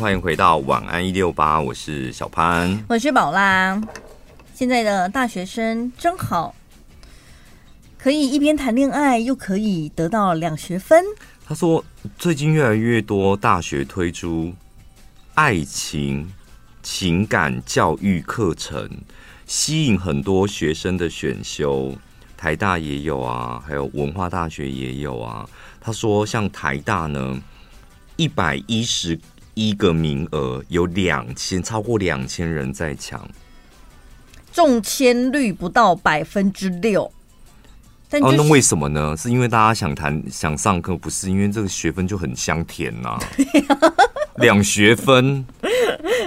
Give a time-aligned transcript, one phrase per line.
[0.00, 3.82] 欢迎回到晚安一六八，我是小潘，我是宝拉。
[4.54, 6.54] 现在的大学生真好，
[7.98, 11.04] 可以一边谈恋爱，又可以得到两学分。
[11.44, 11.84] 他说，
[12.16, 14.54] 最近越来越多大学推出
[15.34, 16.32] 爱情
[16.80, 18.88] 情感教育课程，
[19.46, 21.92] 吸引很多学生的选修。
[22.36, 25.44] 台大也有啊，还有文化大学也有啊。
[25.80, 27.42] 他说，像台大呢，
[28.14, 29.18] 一百一十。
[29.58, 33.28] 一个名额有两千，超过两千人在抢，
[34.52, 37.10] 中签率不到百分之六。
[38.08, 39.16] 但、就是、哦，那为什么呢？
[39.16, 43.20] 是因为大家想谈想上课，不是因为这个学分就很香甜呐、啊？
[44.38, 45.44] 两学分，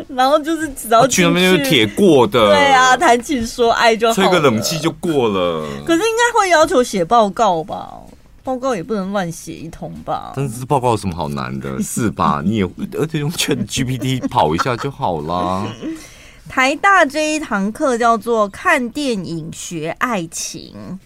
[0.09, 5.66] 然后就是只要去，去那边就是铁过的，对啊，谈情说爱就好，吹个冷气就过了。
[5.86, 7.89] 可是应该会要求写报告吧？
[8.44, 10.34] 报告也不能乱写一通吧？
[10.36, 11.80] 但是报告有什么好难的？
[11.84, 12.41] 是吧？
[12.44, 15.67] 你也而且用 ChatGPT 跑一下就好啦。
[16.50, 21.00] 台大这一堂课叫做“看电影学爱情”，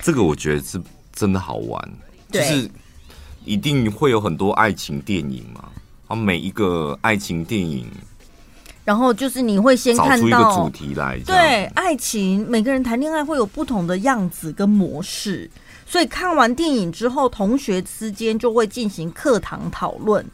[0.00, 0.80] 这个我觉得是
[1.12, 1.88] 真的好玩，
[2.32, 2.68] 就是
[3.44, 5.68] 一定会有很多爱情电影嘛。
[6.08, 7.86] 啊，每一个爱情电影，
[8.84, 15.50] 然后就是你会先看到主题来，对爱情，每个人谈恋爱会有不同的样子跟模式。
[15.86, 20.24] 所以看完电影之后，同学之间就会进行课堂讨论，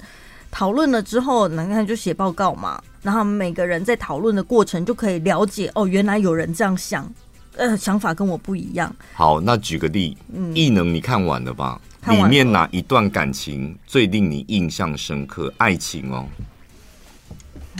[0.51, 2.83] 讨论了之后，那看就写报告嘛。
[3.03, 7.13] 然后每个人在讨论的过程就可以了解，哦，原来有人这样想，
[7.57, 8.95] 呃，想法跟我不一样。
[9.13, 11.81] 好，那举个例，嗯，异能你看完了吧？
[12.09, 15.53] 里面哪一段感情最令你印象深刻？
[15.59, 16.27] 爱情哦。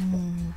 [0.01, 0.53] 嗯。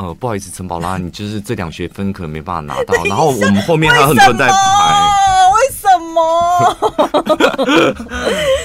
[0.00, 4.54] 呃，不好意思，陈宝拉，你就是这两学分可能没办法拿到， 然后我们后面还有很多人在排，
[5.52, 6.76] 为什么？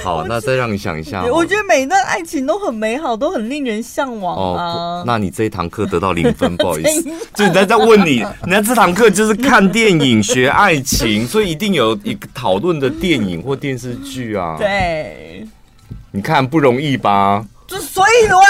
[0.02, 1.26] 好，那再让你想一下。
[1.26, 4.62] 我觉得每一段爱情都很美好，都很令人向往啊。
[4.64, 7.02] 哦，那你这一堂课得到零分，不好意思。
[7.36, 14.56] 就人家在问你，人家这堂课就是看电影学爱情，所以一定有一个讨论的电影或电视剧啊。
[14.58, 15.46] 对，
[16.12, 17.44] 你看不容易吧？
[17.66, 18.40] 就所以哇，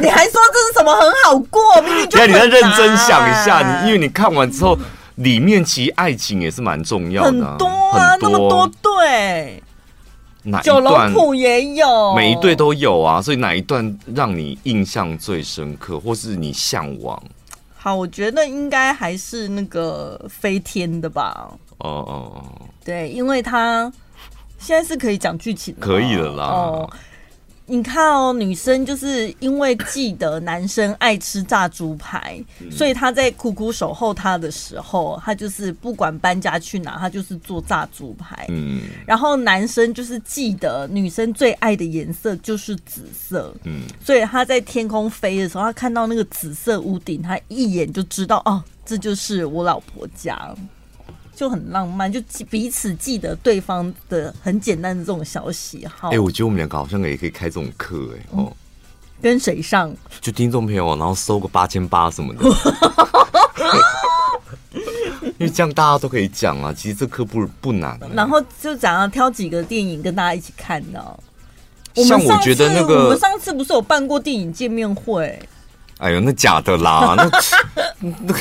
[0.00, 1.80] 你还说这是什么很好过？
[1.82, 2.02] 明明。
[2.04, 4.78] 你再认真想一下，你因为你看完之后，
[5.16, 9.62] 里面其实爱情也是蛮重要的，很多啊，很多那么多对。
[10.42, 10.62] 哪一？
[10.62, 13.20] 九龙埔也有，每一对都有啊。
[13.20, 17.20] 所以哪一段让你印象最深刻，或是你向往？
[17.76, 21.48] 好，我觉得应该还是那个飞天的吧。
[21.78, 22.44] 哦哦哦，
[22.84, 23.90] 对，因为他
[24.58, 26.44] 现在是可以讲剧情，可以了啦。
[26.44, 26.90] 哦
[27.68, 32.40] 你看哦，女生就是因为记得男生爱吃炸猪排，
[32.70, 38.46] 所以他在苦苦守候他的时候，他就是不管搬家去哪，他就是做炸猪排。
[38.50, 43.52] 嗯，然后男生就是记得女生最爱的颜色就是紫色。
[43.64, 50.54] 嗯，所以他在天空飞的时候，他看到那个紫色屋顶，他一眼就知道哦，这就是我老婆家。
[51.36, 56.08] 就很浪漫，就彼此记得对方的很简单的这种小喜好。
[56.08, 58.50] 哎、欸，我觉得我们两个好像也可以开这种课，哎哦。
[59.20, 59.94] 跟谁上？
[60.20, 62.44] 就听众朋友，然后收个八千八什么的。
[65.38, 67.98] 因为这样大家都可以讲啊，其实这课不不难。
[68.14, 71.02] 然后就讲要挑几个电影跟大家一起看呢。
[71.94, 75.38] 像我觉得那个，我们上次不是有办过电影见面会？
[75.98, 77.30] 哎呦，那假的啦，那
[78.00, 78.38] 那个。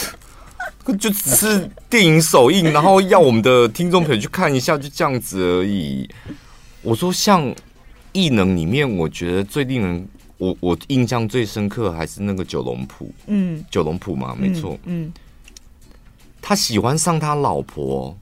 [0.94, 6.08] 就只是电影首映，然后要我们的听众朋友去看一下，就这样子而已。
[6.82, 7.44] 我说像
[8.12, 10.08] 《异能》里面，我觉得最令人
[10.38, 15.12] 我我印象最深刻还是那个九龙埔，嗯，九龙埔嘛，没错，嗯，
[16.42, 18.16] 他喜欢上他老婆，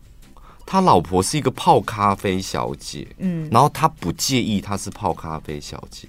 [0.65, 6.07] 他老婆是一个泡咖啡小姐，嗯，然后他不介意她是泡咖啡小姐。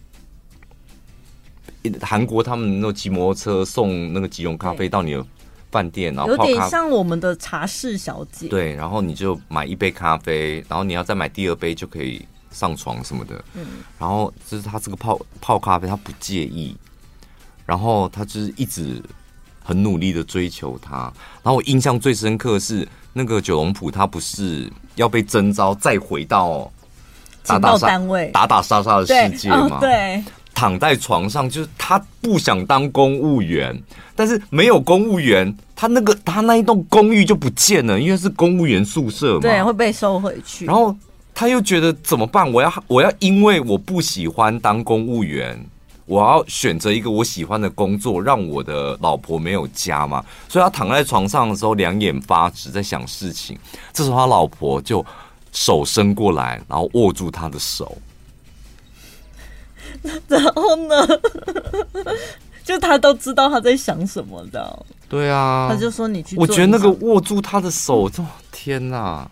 [2.01, 5.27] 韩国他们那种骑摩托车送那个即溶咖啡到你的
[5.75, 8.47] 饭店，然后泡有点像我们的茶室小姐。
[8.47, 13.45] 对，然后你就买一杯咖啡，然后你要再买第二杯就可以上床什么的。
[13.55, 13.67] 嗯，
[13.99, 16.77] 然后就是他这个泡泡咖啡，他不介意，
[17.67, 19.03] 然后他就是一直
[19.65, 21.13] 很努力的追求他。
[21.43, 26.71] 然后我印象最深刻的是那个九龙埔，他不是要被征召再回到
[27.45, 29.79] 打打杀单位打打杀杀的世界吗？
[29.81, 30.23] 对。
[30.55, 33.77] 对躺在床上，就是他不想当公务员，
[34.15, 40.65] 但是没有公务员，他那个他那一栋公寓就不见了，因为是公务员宿舍嘛，对，会被收回去。
[40.65, 40.97] 然后
[41.35, 42.51] 他又觉得怎么办？
[42.51, 45.59] 我要我要因为我不喜欢当公务员，
[46.07, 50.25] 我要选择一个我喜欢的工作，让我的老婆没有家嘛。
[50.49, 53.59] 所以他躺在床上的时候，两眼发直，在想事情。
[53.93, 55.05] 这时候他老婆就
[55.53, 57.99] 手伸过来，然后握住他的手。
[60.29, 61.07] 然后呢，
[62.65, 64.87] 就他都知道他在想什么的。
[65.09, 66.37] 对啊，他就说你去。
[66.37, 69.29] 我觉得那个握住他的手，这天哪！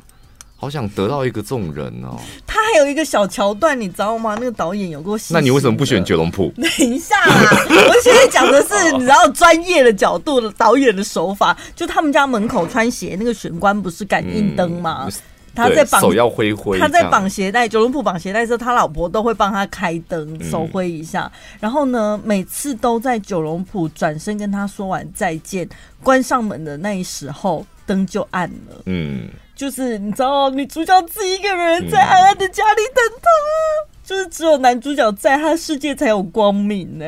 [0.54, 2.16] 好想得到一个这种人哦！
[2.46, 4.36] 他还有一个小桥段，你知道吗？
[4.38, 5.18] 那个导演有过。
[5.30, 6.52] 那你为什么不选九龙铺？
[6.54, 11.58] 等一下啦，我现在讲的是你知道专业的角度的导演的手法。
[11.74, 15.06] 就他们家门口穿鞋那个玄关不是感应灯吗？
[15.06, 15.12] 嗯、
[15.54, 17.68] 他在绑手要挥挥，他在绑鞋带。
[17.68, 21.30] 九龙埔绑鞋带的时候，他老婆都会帮他开灯，手挥一下。
[21.34, 25.68] 嗯、然后呢，每次都在九龙埔转身跟他说完再见，
[26.02, 28.82] 关上门的那时候，灯就暗了。
[28.86, 29.28] 嗯。
[29.54, 37.04] 就是你知道，女主角自己一个人在暗暗的家里等他，嗯、就是只有男主角在，他的世界才有光明呢。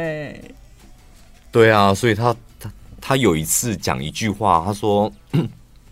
[1.51, 2.71] 对啊，所以他他
[3.01, 5.11] 他有一次讲一句话，他说：“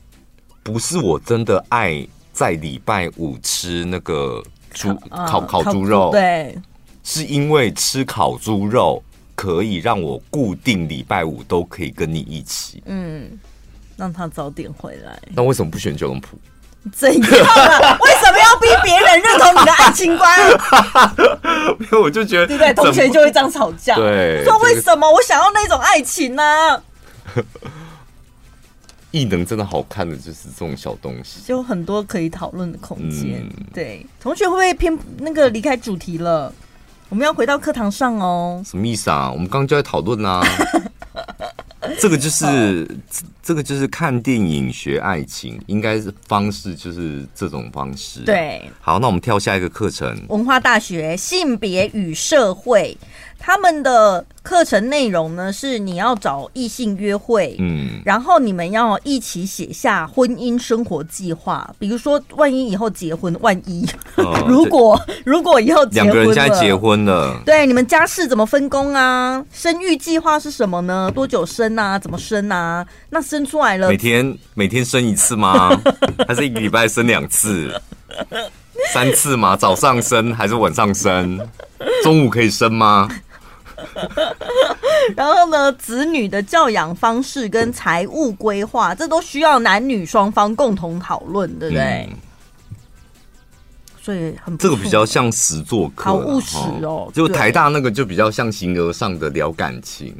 [0.63, 4.43] 不是我真的爱在礼拜五吃那个
[4.73, 4.95] 猪
[5.27, 6.57] 烤烤猪肉，对，
[7.05, 9.03] 是因为吃烤猪肉
[9.35, 13.39] 可以让我固定礼拜五都可以跟你一起。”嗯。
[13.95, 15.17] 让他早点回来。
[15.35, 16.37] 那为什么不选九龙埔？
[16.93, 17.99] 怎样啊？
[18.01, 20.51] 为什么要逼别人认同你的爱情观？
[21.79, 22.75] 因为我就觉得，对？
[22.75, 23.95] 同学就会这样吵架。
[23.95, 26.83] 对，说为什么我想要那种爱情呢？
[29.13, 33.41] 异能真的好看的就是这种小东西，就很多可以讨论的空间。
[33.43, 36.53] 嗯、对，同学会不会偏那个离开主题了？
[37.09, 38.63] 我们要回到课堂上哦。
[38.65, 39.31] 什么意思啊？
[39.31, 40.43] 我们刚刚就在讨论啊。
[41.99, 42.97] 这个就是，哦、
[43.43, 48.21] 这个就是看电影学爱情，应该是方式就是这种方式。
[48.21, 52.97] 对，好，那我们跳下一个课程，文化大学性别与社会。
[53.45, 61.69] 他们的课程内容呢，是你要找异性约会，嗯，然后你们要一起写下婚姻生活计划。
[61.77, 63.85] 比如说，万一以后结婚，万一、
[64.15, 69.45] 哦、 如果如果以后结婚了，两个人现在结婚了，对，你们家事怎么分工啊？
[69.53, 71.11] 生育计划是什么呢？
[71.13, 71.99] 多久生啊？
[71.99, 72.87] 怎么生啊？
[73.11, 75.69] 那生出来了，每天每天生一次吗？
[76.29, 77.75] 还是一个礼拜生两次？
[78.93, 79.57] 三次吗？
[79.57, 81.41] 早上生还是晚上生？
[82.05, 83.09] 中午可以生吗？
[85.17, 92.09] 然后呢，子女的教养方式跟财务规划，这都需要男女双方共同讨论，对不对？
[92.11, 92.17] 嗯、
[94.01, 97.11] 所以很这个比较像实作课，好务实哦。
[97.13, 100.15] 就台大那个就比较像形而上的聊感情。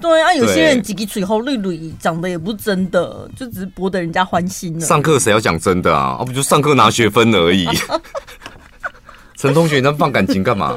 [0.00, 4.80] 对啊，有些人几句嘴后绿绿讲的也不是真的，就只是博得人家欢心了。
[4.84, 6.16] 上课谁要讲真的啊？
[6.18, 7.68] 啊，不就上课拿学分而已。
[9.38, 10.74] 陈同学，你那放感情干嘛？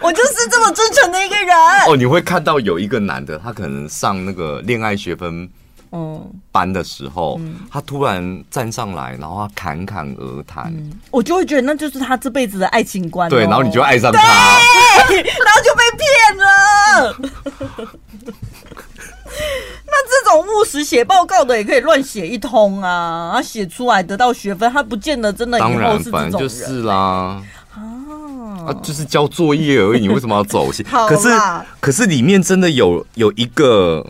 [0.00, 1.56] 我就是这么真诚的一个人。
[1.86, 5.48] 哦，你会看到有一个男的，他可能上那个恋爱学分
[5.92, 13.30] 嗯班的时候，嗯、他突然站上来，然后他侃侃而谈、嗯，我就会觉得那就是他这辈子的爱情观、哦。
[13.30, 17.16] 对，然后你就爱上他，然后就被骗了。
[19.88, 26.30] 那这种务实写报告的也可以乱写一通啊，他写出来得到学分，他不见得真的以后是这种人。
[26.30, 27.42] 当然，反正就是啦。
[28.66, 30.84] 啊，就是交作业而已，你为什么要走 心？
[30.84, 31.28] 可是，
[31.80, 34.04] 可是里面真的有有一个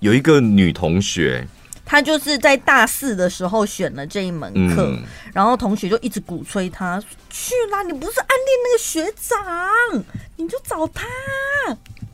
[0.00, 1.46] 有一个女同学，
[1.84, 5.02] 她就是在大四的时候选了这一门课，嗯、
[5.32, 7.82] 然后同学就一直鼓吹她去啦。
[7.82, 10.04] 你不是暗恋那个学长，
[10.36, 11.06] 你就找他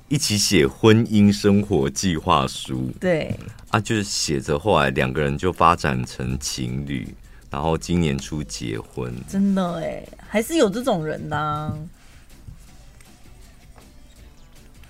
[0.09, 2.91] 一起写婚姻生活计划书。
[2.99, 3.35] 对
[3.71, 7.07] 啊，就是写着，后来两个人就发展成情侣。
[7.51, 11.73] 然后今年初结婚，真的哎，还是有这种人呐、啊，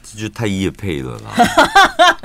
[0.03, 1.35] 这就太业配了啦！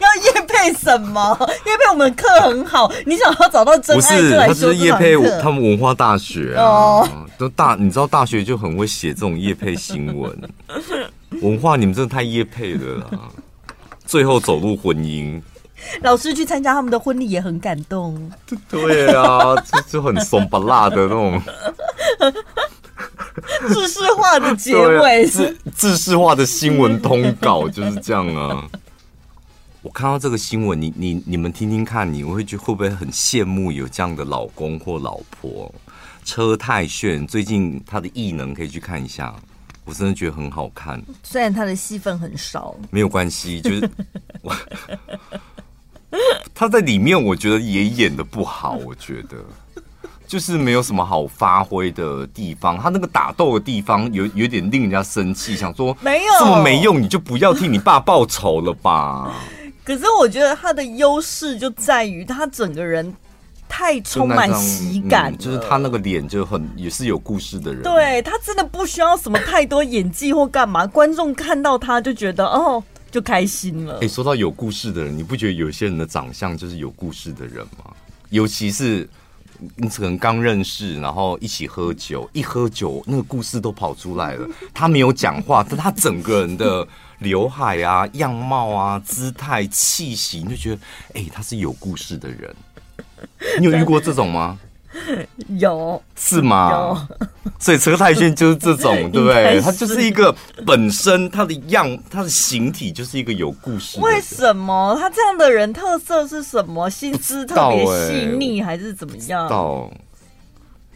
[0.00, 1.36] 要业配什么？
[1.66, 4.00] 业配我们课很好，你想要找到真爱。
[4.00, 7.08] 不是，他是业配他们文化大学啊，哦、
[7.38, 10.50] 都大，你知道大学就很会写这种夜配新闻。
[11.42, 13.28] 文化你们真的太夜配了啦！
[14.04, 15.40] 最后走入婚姻。
[16.02, 18.30] 老师去参加他们的婚礼也很感动。
[18.68, 21.42] 对啊， 就就很怂不辣的那种，
[23.68, 28.68] 制式化的结尾是制式化的新闻通稿就是这样啊。
[29.82, 35.74] 我看到这个新闻，你你你们听听看，你会觉会不会很羡慕有这样的老公或老婆？
[36.22, 39.34] 车太炫最近他的异能可以去看一下，
[39.86, 41.02] 我真的觉得很好看。
[41.22, 43.90] 虽然他的戏份很少，没有关系，就是
[44.42, 44.54] 我。
[46.54, 48.72] 他在里面，我觉得也演的不好。
[48.84, 49.36] 我觉得
[50.26, 52.78] 就是没有什么好发挥的地方。
[52.78, 59.32] 他那个打斗的地方有有点令人家生气，想说没有这么没用，你就不要替你爸报仇了吧。
[59.82, 63.12] 可是我觉得他的优势就在于他整个人
[63.68, 67.82] 太充满喜感、嗯，就是他那个脸就很也是有故事的人。
[67.82, 73.94] 对，他真的不需要什么太多演技或干嘛，观众看到他就觉得哦，就开心了。
[73.94, 77.92] 哎、欸，说到有故事的人，你不觉得有些人的长相就是有故事的人吗？
[78.30, 79.08] 尤其是
[79.76, 84.48] 你可能刚认识，然后一起喝酒，一喝酒那个故事都跑出来了。
[84.72, 86.86] 他没有讲话，但他整个人的
[87.18, 90.76] 刘海啊、样貌啊、姿态、气息，你就觉得
[91.14, 92.54] 哎、欸，他是有故事的人。
[93.58, 94.58] 你有遇过这种吗？
[95.58, 96.70] 有，是吗？
[96.70, 97.28] 有，
[97.58, 99.60] 所以车太鉉就是这种， 对不对？
[99.60, 100.34] 他就是一个
[100.66, 103.98] 本身他的样，他的形体就是一个有故事。
[104.00, 106.88] 为什么他这样的人特色是什么？
[106.90, 109.48] 心思特别细腻，还是怎么样？
[109.48, 109.90] 到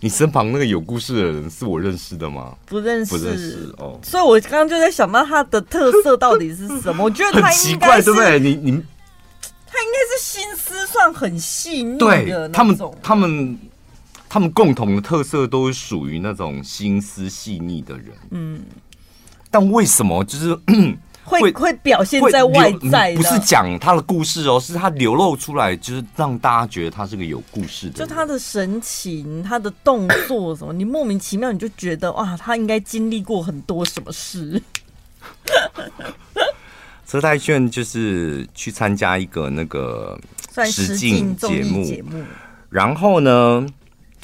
[0.01, 2.55] 你身旁那个有故事的人是我认识的吗？
[2.67, 3.99] 不认识，不认识哦。
[4.03, 7.05] 所以我刚刚就在想到他的特色到底是什么？
[7.05, 8.39] 我觉得他应该是对不对？
[8.39, 8.83] 你你。
[9.77, 12.53] 他应该是心思算很细腻的那种。
[12.53, 13.59] 他们他们
[14.35, 18.09] 他们共同的特色都是属于那种心思细腻的人。
[18.33, 18.65] 嗯，
[19.49, 20.53] 但为什么就是
[21.23, 23.15] 会会，会表现在外在？
[23.15, 27.93] 不是讲他的故事哦，是他流露出来，就是让大家觉得他是个有故事的。
[27.93, 34.61] 就他的神情、他的动作什么，你莫名其妙你就觉得哇，他应该经历过很多什么事。
[37.07, 40.19] 车太炫就是去参加一个那个
[40.67, 42.25] 实境节目，
[42.69, 43.65] 然后呢，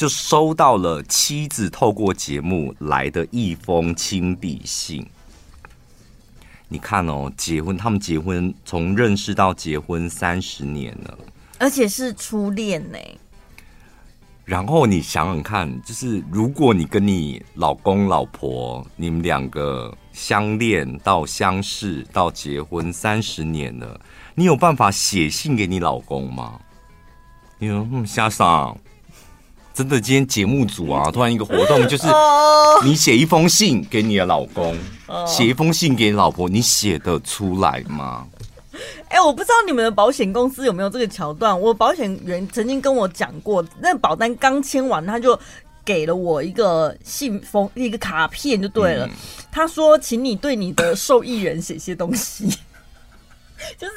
[0.01, 5.07] 就收到了妻子透过节目来的一封亲笔信。
[6.69, 11.19] 你看哦，结婚，他们结婚从认识到结婚三十年了，
[11.59, 12.97] 而且是初恋呢。
[14.47, 24.01] 然后你想想看，就是如果你跟你老公老婆，你们两个相恋到相识到结婚三十年了，
[24.35, 26.59] 你有办法写信给你老公吗？
[27.59, 28.75] 你说，嗯，瞎想，
[29.81, 32.07] 真的，今天节目组啊， 突然一个活动，就是
[32.85, 34.77] 你写一封信给你的老公，
[35.27, 38.27] 写一封信给你老婆，你写得出来吗？
[39.09, 41.59] 哎、欸，我不知道你们的保险公司有没有这个桥段。
[41.59, 45.39] 我保险员曾经跟我讲过，那、保单刚签完，他就
[45.83, 49.07] 给了我一个信封，一个卡片就对了。
[49.07, 49.11] 嗯、
[49.51, 52.55] 他说，请你对你的受益人写些东西。
[53.79, 53.95] 就是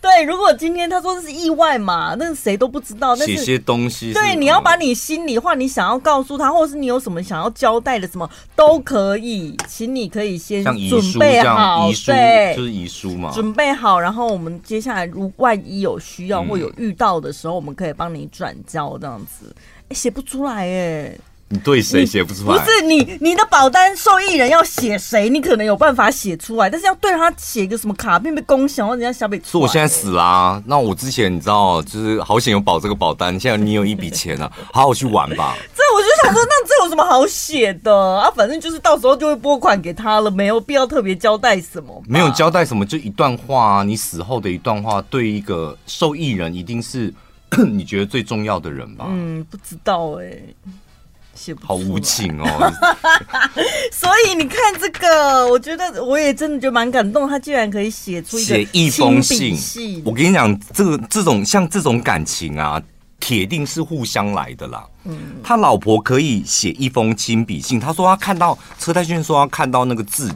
[0.00, 3.14] 对，如果今天他说这是意外嘛，那谁都不知道。
[3.16, 19.54] 写些东西，对，你要把你心里话，你想要告诉他，或者是你有什么想要交代的，什么都可以，请你可以先准备好，对，就是遗书嘛，准备好，然后我们接下来如万一有需要或有遇到的时候，我们可以帮你转交这样子。
[19.88, 21.18] 哎，写不出来哎。
[21.48, 22.58] 你对谁写不出来？
[22.58, 25.28] 不是你，你的保单受益人要写谁？
[25.28, 29.40] 你可能有办法写出来，但是要对他写一个什么卡片被公享，人家小北。
[29.44, 30.62] 说我现在死啦、啊！
[30.66, 35.54] 那我之前你知道，就是好险有保这个保单，现在你有一笔钱了、啊， 好好去玩吧。
[35.74, 38.30] 这我就想说，那这有什么好写的啊？
[38.34, 42.02] 反正就是到时候就会拨款给他了，没有必要特别交代什么。
[42.08, 47.12] 没有交代什么，就一段话啊，你死后的一段话，对一个受益人一定是
[47.70, 49.06] 你觉得最重要的人吧？
[49.08, 50.54] 嗯，不知道哎、欸。
[51.62, 52.72] 好无情哦！
[53.92, 60.02] 所以你看这个，我觉得我也真的就蛮感动，他竟然可以写出写一封信。
[60.04, 62.80] 我跟你讲，这个这种像这种感情啊，
[63.18, 64.86] 铁定是互相来的啦。
[65.04, 70.32] 嗯，他老婆可以写一封亲笔信，他说他看到车太炫说他看到那个字，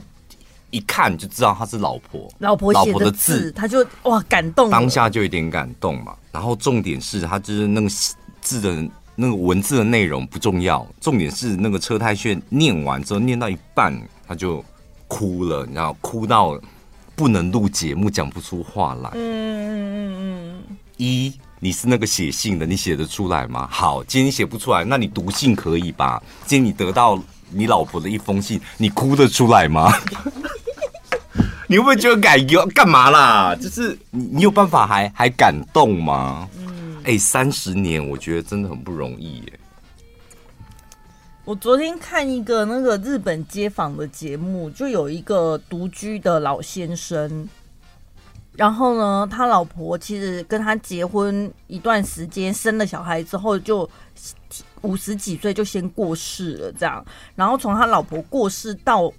[0.70, 6.14] 一看就知道他是老婆，老婆老婆的字，他就哇感动，当下就有点感动嘛。
[6.32, 7.88] 然后重点是他就是那个
[8.40, 8.88] 字的。
[9.20, 13.92] 那个文字的内容不重要，重点是那个车太炫念完之后，念到一半
[14.28, 14.64] 他就
[15.08, 16.56] 哭了，你知道，哭到
[17.16, 19.10] 不能录节目，讲不出话来。
[19.14, 20.76] 嗯嗯嗯嗯。
[20.98, 23.66] 一，你是那个写信的，你写得出来吗？
[23.68, 26.22] 好，今天你写不出来，那你读信可以吧？
[26.46, 27.20] 今天你得到
[27.50, 29.92] 你老婆的一封信，你哭得出来吗？
[31.66, 33.56] 你会不会觉得感觉干嘛啦？
[33.60, 36.48] 就是你，你有办法还还感动吗？
[37.08, 39.60] 哎，三十年，我觉得真的很不容易耶。
[41.46, 47.48] 我昨天看一个那个日本街访的节目，就有一个独居的老先生，
[48.52, 53.88] 然后呢，他老婆其实跟他结婚一段时间，生了小孩之后，就
[54.82, 57.02] 五十几岁就先过世了，这样。
[57.34, 59.10] 然后从他老婆过世到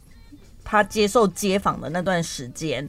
[0.64, 2.88] 他接受街访的那段时间，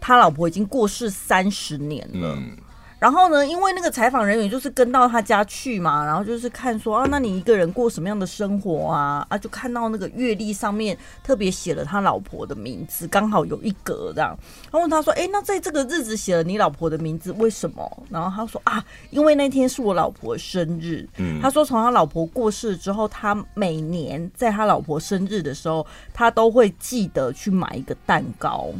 [0.00, 2.34] 他老婆已经过世三十年了。
[2.38, 2.56] 嗯
[2.98, 9.24] 然后呢，因为那个采访人员就是跟到他家去嘛，然后就是看说啊，那你一个人过什么样的生活啊？
[9.28, 14.36] 啊，就看到那个阅历上面特别写了他老婆的名字，刚好有一格这样。
[14.72, 18.02] 他问他说，哎，那在这个日子写了你老婆的名字，为什么？
[18.10, 21.08] 然后他说啊，因为那天是我老婆生日。
[21.18, 28.70] 嗯，他说从他老婆过世之后，他每年在他老婆生日的时候，他都会记得去买一个蛋糕。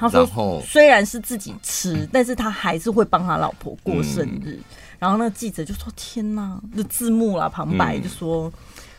[0.00, 4.52] 他说：“虽然是自己吃，但是他还是会帮他老婆过生日。
[4.52, 4.64] 嗯、
[4.98, 8.52] 然后那个记者就说：‘天哪！’就字幕啦，旁白就说：‘嗯、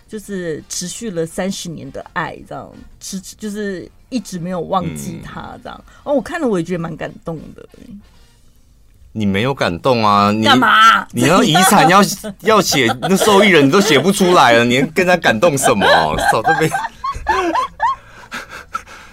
[0.07, 5.83] 就是持续了三十年的爱，这样持就是一直没有忘记他，这样。
[5.87, 7.65] 嗯’哦，我看了我也觉得蛮感动的。
[9.11, 10.31] 你没有感动啊？
[10.31, 11.07] 你干嘛？
[11.13, 11.99] 你要遗产要
[12.41, 15.83] 要写那受益人你都写不出来了，你跟他感动什么？
[16.31, 16.69] 手都没。”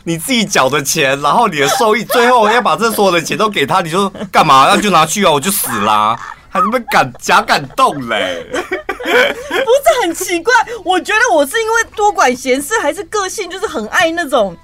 [0.08, 4.66] 你自己缴的钱，然后你的受益，最后要把这所有的钱都给他，你说干嘛？
[4.66, 8.46] 那就拿去啊，我就死啦，还他妈感假感动嘞？
[8.50, 10.54] 不是很奇怪？
[10.82, 14.56] 我觉得我是因为多管闲事，还是个性就是很爱那种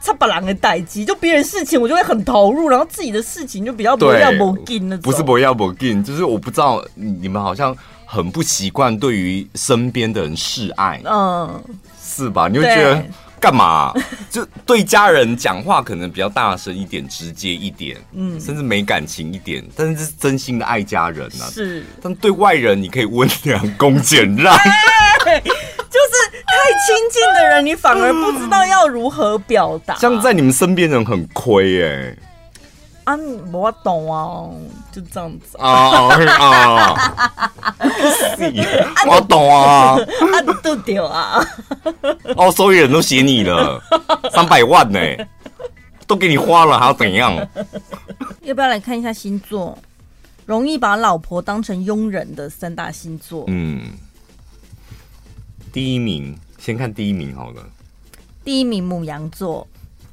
[0.00, 5.02] 插把郎的代机，就别人事情我就会很投入，然后自己的事情就比较不要不紧那种。
[5.02, 11.60] 不是不要不紧，就是我不知道你们好像很不习惯对于身边的人示爱，嗯，
[12.00, 12.46] 是吧？
[12.46, 13.04] 你会觉得。
[13.42, 13.92] 干嘛？
[14.30, 21.50] 就对家人讲话可能比较大声一点、直接一点，嗯，甚至没感情一点，但是这是真心的爱家人啊。
[21.50, 24.56] 是，但对外人你可以温良恭俭让，
[25.26, 29.96] 就是太亲近的人，你反而不知道要如何表达。
[29.96, 32.16] 像在你们身边人很亏哎。
[33.04, 33.16] 啊，
[33.52, 34.46] 我懂啊，
[34.92, 35.66] 就这样子啊
[36.38, 36.94] 啊！
[39.08, 41.42] 我懂啊，啊都丢啊！
[42.36, 43.82] 哦，所有人都写你了，
[44.30, 45.00] 三百万呢，
[46.06, 47.34] 都给你花了，还要怎样？
[48.42, 49.78] 要不要来看一下星座？
[50.44, 53.44] 容易把老婆当成佣人的三大星座。
[53.46, 53.92] 嗯，
[55.72, 57.62] 第一名，先看第一名好了。
[58.44, 59.66] 第一名母羊座。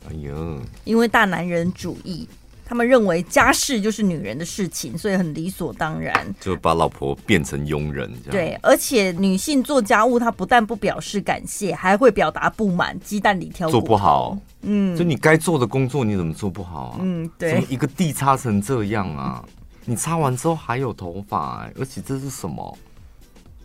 [0.08, 2.30] 哎呦，因为大男人主义。
[2.70, 8.32] 他们认为家事就是女人的事情，所以很理所当然，就把老婆变成佣人这样。
[8.32, 13.80] 对，而且女性做家务，她不但不表示感谢，还会表达不满，鸡蛋里挑骨头。
[13.80, 16.98] 做不好，嗯，就你该做的工作，你怎么做不好啊？
[17.02, 19.44] 嗯，对，怎么一个地擦成这样啊？
[19.86, 22.78] 你擦完之后还有头发，欸，而且这是什么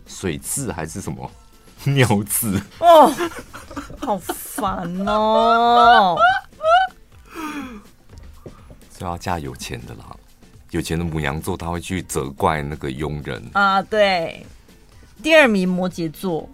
[0.07, 1.29] 水渍还是什么
[1.85, 2.59] 尿渍？
[2.79, 3.13] 哦，
[4.01, 6.17] 好烦哦。
[8.97, 10.05] 就要嫁有钱的啦，
[10.71, 13.81] 有钱的母羊座他会去责怪那个佣人啊。
[13.81, 14.45] 对，
[15.21, 16.49] 第二名摩羯座，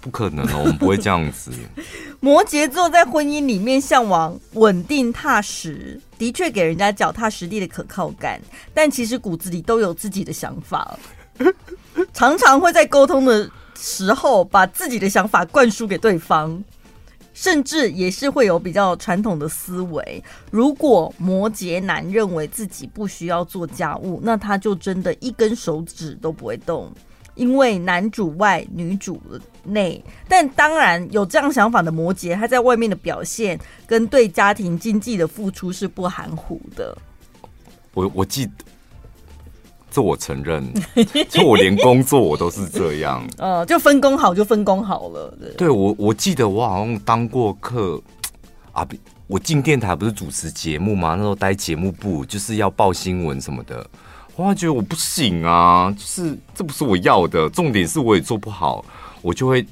[0.00, 1.50] 不可能哦，我们不会这样子。
[2.20, 8.40] 摩羯座在婚姻里面向往稳定踏实，的确给人家脚踏实地的可靠感，
[8.74, 10.98] 但其实骨子里都有自己的想法，
[12.12, 16.62] 常常会在沟通的时候把自己的想法灌输给对方。
[17.36, 20.24] 甚至也是会有比较传统的思维。
[20.50, 26.90] 如果摩羯男认为自己不需要做家务，那他就真的一根手指都不会动，
[27.34, 29.20] 因为男主外女主
[29.62, 30.02] 内。
[30.26, 36.96] 但当然有这样想法的摩羯，他在外面的表现跟对家庭经济的付出是不含糊的。
[37.92, 38.52] 我我记得。
[39.96, 40.62] 这我承认，
[41.30, 45.34] 就我连工作我都是这样，呃， 就分工好就分工好了。
[45.40, 47.98] 对，对我我记得我好像当过客
[48.72, 48.86] 啊，
[49.26, 51.14] 我进电台不是主持节目吗？
[51.14, 53.88] 那时候待节目部就是要报新闻什么的，
[54.36, 57.48] 我觉得我不行啊，就是这不是我要的。
[57.48, 58.84] 重点是我也做不好，
[59.22, 59.66] 我就会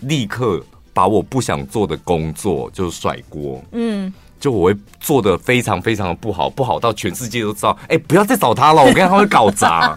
[0.00, 0.62] 立刻
[0.92, 3.64] 把我不想做的工作就甩锅。
[3.72, 4.12] 嗯。
[4.40, 7.78] 就我会做的非常非常的不好，不好到全世界都知道。
[7.88, 9.94] 哎、不要再找他了，我跟他会搞砸。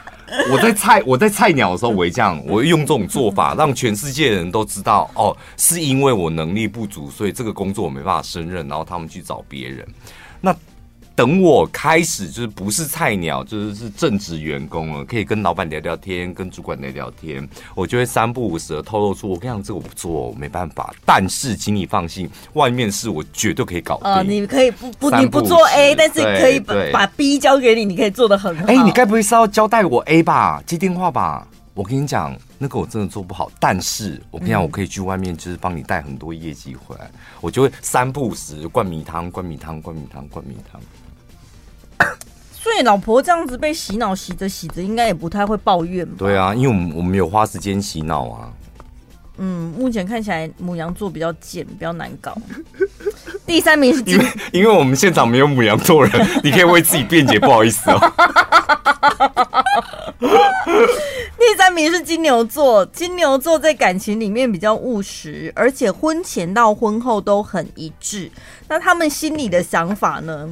[0.52, 9.84] 我在菜我在菜鸟的时候，我会这样，我会用这种做法，让全世界的人都知道，哦，是因为我能力不足，所以这个工作我没办法胜任，然后他们去找别人。
[10.40, 10.54] 那。
[11.16, 20.94] 等我开始就是不是菜鸟，就是是正职员工了，可以跟老板聊聊天，跟主管聊聊天，我就会三不五时的透露出，我跟你讲，这个我不做，我没办法。
[21.06, 24.12] 但是请你放心，外面事我绝对可以搞定。
[24.12, 28.66] 呃，你可以不不，你不做 A，但是可以把把 B 交给你，你可以做的很好。
[28.66, 30.62] 哎、欸，你该不会是要交代我 A 吧？
[30.66, 31.48] 接电话吧。
[31.72, 37.10] 我跟你讲，那个我真的做不好，但是我跟你讲，我可以去外面，就是帮你带很多业绩回来。
[37.40, 40.78] 我就会三不五时灌米汤，灌米汤，灌米汤，灌米汤。
[42.66, 46.16] 所以老婆这样子被洗脑洗着洗着，应该也不太会抱怨吧？
[46.18, 48.50] 对啊，因为我们我们有花时间洗脑啊。
[49.38, 52.36] 嗯，目前看起来母羊座比较贱，比较难搞。
[53.46, 58.12] 第三名是 因为因为我们现场没有母羊座人， 你可以为自己辩解，不好意思哦。
[61.38, 68.28] 第三名是金牛座，金牛座在感情里面比较务实，而且婚前到婚后都很一致。
[68.68, 70.50] 那他们心里的想法呢？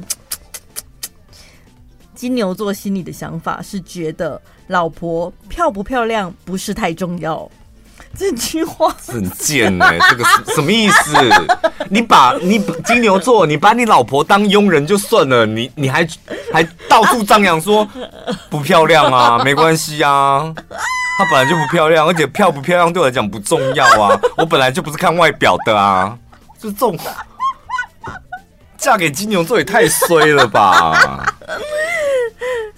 [2.15, 7.49] 金牛座心里的想法是觉得老婆漂不漂亮不是太重要。
[8.17, 11.17] 这句话 很贱哎、欸，这个是什么意思？
[11.89, 16.07] 你把你金牛座，你把你老婆当佣人就算了，你你还
[16.51, 17.87] 还到处张扬说
[18.49, 20.53] 不漂亮啊， 没关系啊，
[21.17, 26.17] 她本来就不漂亮，而且漂不漂亮对我来讲不重要啊，我本来就不是看外表的啊，
[26.57, 26.97] 就这种
[28.77, 31.24] 嫁给金牛座也太衰了吧。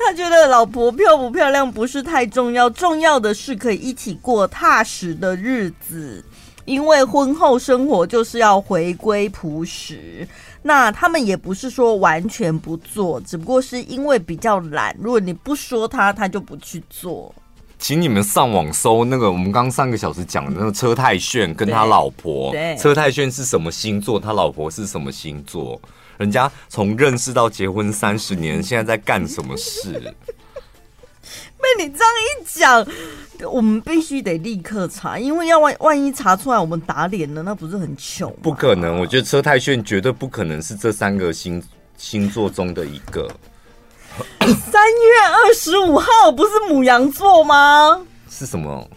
[0.08, 6.24] 他觉得老婆漂不漂亮不是太重要，重要的是可以一起过踏实的日子。
[6.64, 10.26] 因为婚后生活就是要回归朴实。
[10.62, 14.96] 那他们也不是说完全不做，只不过是因为比较懒。
[14.98, 17.36] 如果你不说他，他就不去做。
[17.78, 22.54] 请你们上网搜那个我们刚上个小时讲的那个车太炫跟他老婆。
[22.54, 24.18] 对，车太炫是什么星座？
[24.18, 25.80] 他老婆是什么星座？
[26.18, 29.92] 人家从认识到结婚三十年，现在在干什么事？
[31.60, 32.88] 被你这样一讲，
[33.52, 38.30] 我们必须得立刻查，因为要万万一查出来，我们打脸了，那不是很糗？
[38.42, 41.62] 不可能，我觉得车太炫绝对不可能是这三个星
[41.98, 43.30] 星座中的一个。
[44.40, 48.02] 三月二十五号不是母羊座吗？
[48.30, 48.88] 是什么？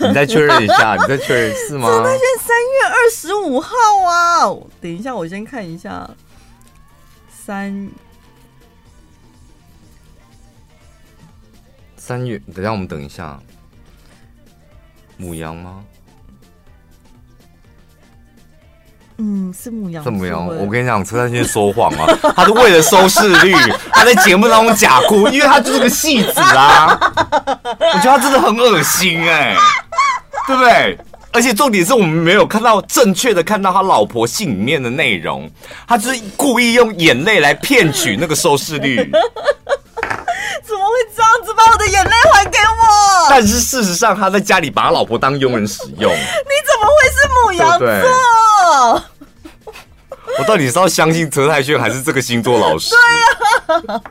[0.00, 1.88] 你再确认一下， 你再确认是吗？
[1.88, 3.74] 车太鉉三月二十五号
[4.06, 4.50] 啊！
[4.80, 6.08] 等一下，我先看一下。
[7.44, 7.90] 三
[11.96, 13.38] 三月，等下我们等一下，
[15.16, 15.82] 母羊吗？
[19.16, 20.04] 嗯，是母羊。
[20.04, 20.46] 是母羊。
[20.46, 23.54] 我跟你讲，车太鉉说谎啊， 他是为了收视率，
[23.90, 26.98] 他在节目当中假哭，因为他就是个戏子啊。
[27.64, 29.56] 我觉得他真的很恶心哎、欸，
[30.46, 30.98] 对不对？
[31.32, 35.48] 而且重点是我们没有看到正确的看到他老婆信里面的内容，
[35.86, 38.96] 他就是故意用眼泪来骗取那个收视率。
[40.62, 43.28] 怎么会这样子把我的眼泪还给我？
[43.28, 46.12] 但是事实上他在家里把他老婆当佣人使用。
[46.12, 46.18] 你
[46.66, 47.86] 怎么会是母羊座？
[47.86, 48.10] 对对，
[50.38, 52.94] 我到底是要相信车太炫还是这个星座老师？
[53.68, 54.02] 对呀、啊。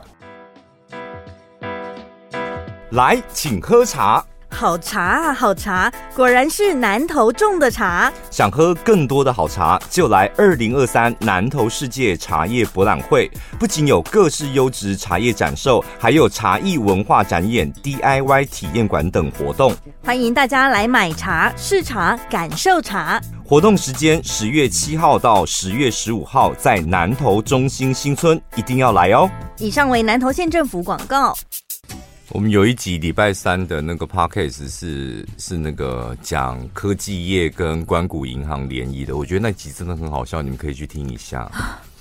[2.92, 4.24] 来，请喝茶。
[4.50, 8.12] 好茶啊，好茶，果然是南投种的茶。
[8.30, 13.30] 想喝更多的好茶，就来二零二三南投世界茶叶博览会。
[13.58, 19.74] 不仅有各式优质茶叶展售，还有茶艺文化展演、DIY 体验馆等活动。
[20.04, 23.20] 欢迎大家来买茶、试茶、感受茶。
[23.44, 29.28] 活动时间十月七号到十月十五号，在南投中心新村，一定要来哦。
[29.56, 31.34] 以上为南投县政府广告。
[32.32, 41.50] 我们有一集礼拜三的那个 podcast 是是那个讲科技业跟关谷银行联谊的，我觉得那集真的很好笑，你们可以去听一下。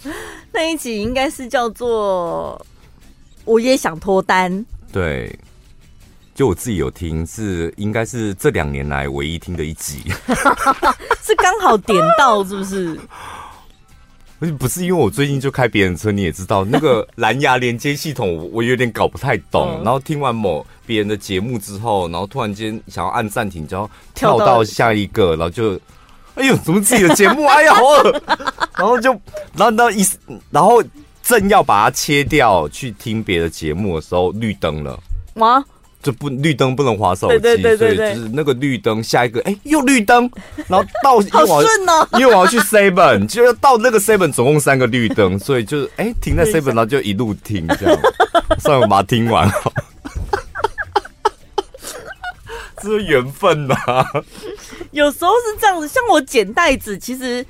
[0.53, 2.63] 那一集应该是叫做
[3.43, 4.63] “我也想脱单”。
[4.93, 5.37] 对，
[6.35, 10.03] 就我自己有听，是应该是这两年来唯一听的一集，
[11.25, 12.99] 是刚好点到是不是？
[14.57, 19.81] 不是因为我最近就开别人车，你也知道那个蓝牙连接系统，我有点搞不太懂。
[19.83, 25.73] 然后听完某别人的节目之后，然后突然间想要按暂停，就要跳到下一个，然后就，
[26.35, 27.45] 哎呦，怎么自己的节目？
[27.45, 28.21] 哎呀，好恶！
[28.77, 29.11] 然后就，
[29.55, 30.05] 然后到一，
[30.51, 30.81] 然后
[31.21, 34.97] 正要把它切掉去听别的节目的时候，绿灯了。
[35.35, 35.61] 哇！
[36.01, 40.29] 就不绿灯不能滑手机，对对对对对，所以就是那个绿灯，下一个哎、欸、又绿灯，
[40.67, 47.99] 然后到好顺哦， 因为我要去 seven，就要到那个 seven 总共三个绿灯，所以就是哎、欸、停在 seven，然后就一路停这样，
[48.59, 49.53] 算了，我把它听完了，
[52.81, 53.75] 这是缘分呐，
[54.91, 57.45] 有时候是这样子，像我捡袋子，其实。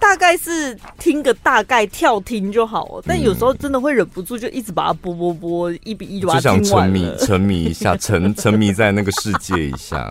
[0.00, 6.98] 大概是听个大概跳听就好了，但有时候真的会忍不住，就一直把它播播播，一比一就把它听完了。
[7.16, 10.10] 就想沉迷沉迷一下， 沉沉迷在那个世界一下，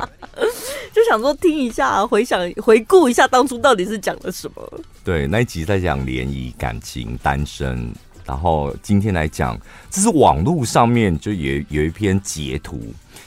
[0.94, 4.82] 就想说听一下，回想回顾一下当初到底是讲了什么。
[5.04, 7.92] 对，那一集在讲联谊、感情、单身，
[8.26, 12.80] 然后今天来讲，这是网络上面就有有一篇截图，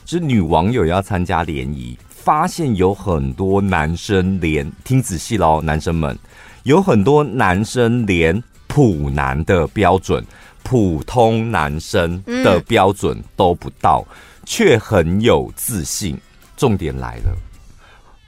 [0.05, 6.17] 就是女网友要参加联谊，发现有很多男生连听仔细喽，男生们。
[6.65, 10.25] 有很多男生连普男的标准、
[10.63, 14.05] 普通男生的标准都不到，
[14.47, 16.19] 却很有自信。
[16.57, 17.37] 重点来了，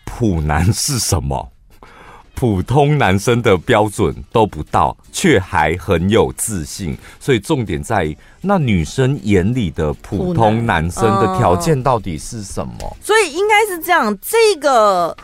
[0.05, 1.51] 普男是什么？
[2.35, 6.99] 普通男生的标准都不到，却还很有自信。
[7.21, 12.97] 所以重点在于，那女生眼里的普通男生的条件到底是什么？
[13.01, 15.17] 所以应该是这样，这个。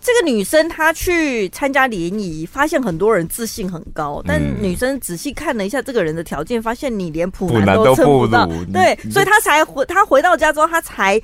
[0.00, 11.20] 这个女生她去参加联谊，发现很多人自信很高，但女生仔细看了一下这个人的条件，发现你连普男都称不到，对，所以她才回，她回到家之后，她才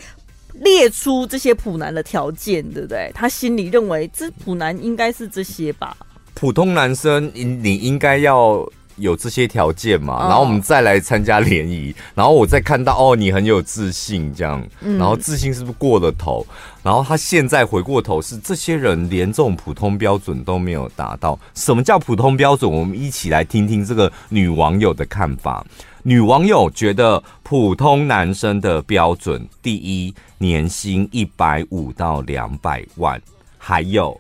[0.55, 3.11] 列出这些普男的条件，对不对？
[3.15, 5.97] 她心里认为这普男应该是这些吧？
[6.35, 8.69] 普通男生，你你应该要。
[8.97, 16.47] 有这些条件嘛，然后我们再来参加联谊，然后我再看到哦，你很有自信这样，然后自信是不是过了头？
[16.83, 21.39] 然后他现在回过头是这些人连这种普通标准都没有达到。
[21.55, 22.71] 什么叫普通标准？
[22.71, 25.67] 我们一起来听听这个女网友的看法。
[26.05, 33.21] 女网友觉得普通男生的标准，第一，年薪一百五到两百万，
[33.59, 34.17] 还有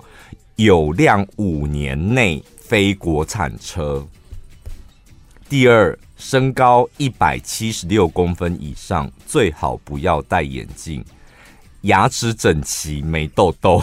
[0.56, 4.04] 有辆五年内非国产车。
[5.48, 11.04] 第二，身高一百七十六公分以上，最好不要戴眼镜，
[11.82, 13.82] 牙齿整齐，没痘痘。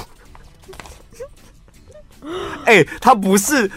[2.65, 3.69] 哎、欸，他不是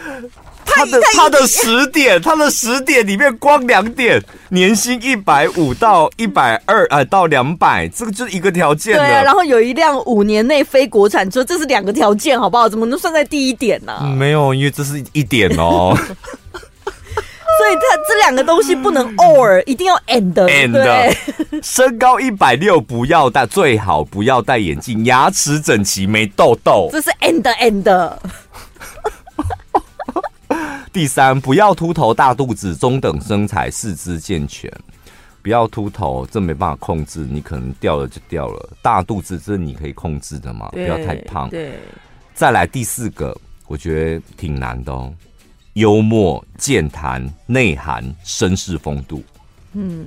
[0.65, 4.21] 他的他的十点，他的十点里面光两点，
[4.51, 8.97] 年薪一百五到一百二，呃，到两百，这个就是一个条件。
[8.97, 12.69] 对、啊，然后有一辆五年内非国产车，这是两个条件，好不好？
[12.69, 14.17] 怎么能算在第一点呢、啊嗯？
[14.17, 15.97] 没有，因为这是一点哦。
[17.59, 20.33] 所以它这两个东西不能 or，一定要 and。
[20.33, 21.17] and 对，
[21.63, 26.89] 身高一百六，不要戴，最好不要戴眼镜，牙齿整齐，没痘痘。
[26.93, 28.13] 这是 and and。
[30.93, 34.73] 第三，不要秃头、大肚子、中等身材、四肢健全。
[35.43, 38.71] 不要秃头，这没办法控制，你可能掉了就掉了。
[38.83, 40.69] 大肚子，这是你可以控制的嘛？
[40.71, 41.49] 不要太胖。
[41.51, 41.73] 对。
[42.35, 43.37] 再来第四个，
[43.69, 45.13] 我觉得挺难的哦。
[45.77, 49.23] 幽默、健谈、内涵、绅士风度。
[49.75, 50.07] 嗯，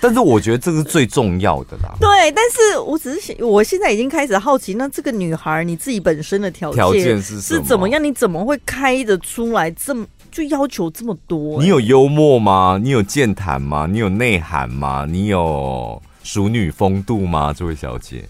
[0.00, 1.94] 但是我觉得这个是最重要的啦。
[2.00, 7.54] 对，但是我只是我现在已经开始好奇，那这个女孩你自己本身的条件是什？
[7.54, 8.02] 是怎么样？
[8.02, 11.62] 你怎么会开得出来这么就要求这么多？
[11.62, 12.80] 你有幽默吗？
[12.82, 13.86] 你有健谈吗？
[13.88, 15.06] 你有内涵吗？
[15.08, 17.54] 你有淑女风度吗？
[17.56, 18.24] 这位小姐？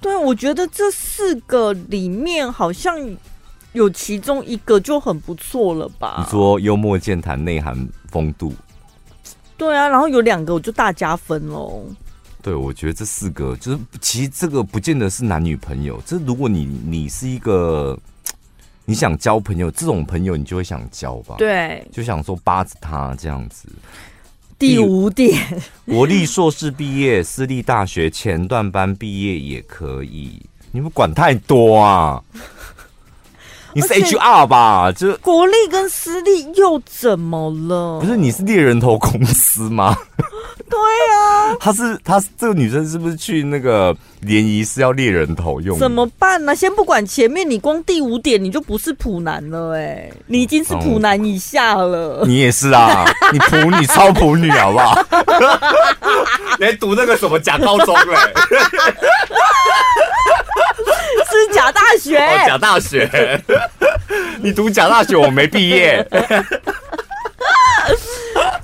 [0.00, 2.98] 对，我觉得这四个里面好像
[3.72, 6.16] 有其中一个就很不错了吧？
[6.24, 8.52] 你说幽默、健谈、内涵、风度，
[9.56, 11.84] 对啊，然后有两个我就大加分喽。
[12.42, 16.02] 对，我觉得这四个就是，其实这个不见得是男女朋友。
[16.06, 17.98] 这如果你你是一个
[18.86, 21.34] 你想交朋友，这种朋友你就会想交吧？
[21.36, 23.68] 对，就想说巴着他这样子。
[24.60, 25.42] 第五点，
[25.86, 30.38] 国立硕士毕业，私立大学前段班毕业也可以。
[30.70, 32.22] 你们管太多啊！
[33.72, 34.92] 你是 HR 吧？
[34.92, 38.00] 就国立跟私立又怎么了？
[38.00, 39.96] 不是，你是猎人头公司吗？
[40.70, 40.78] 对
[41.16, 45.76] 啊，她是她这个女生是不是去那个联谊是要猎人头用？
[45.78, 46.54] 怎么办呢？
[46.54, 52.22] 先不管前面，你光第五点你就不是普男了哎、欸，你已经是普男以下了。
[52.24, 54.96] 你也是啊， 你普女超普女好不好？
[56.58, 58.32] 你还读那个什么假高中哎、欸？
[61.30, 63.42] 是假大学，哦，假大学。
[64.42, 66.06] 你读假大学，我没毕业。